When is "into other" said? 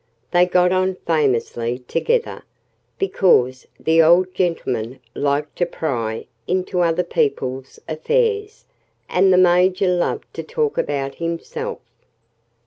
6.47-7.03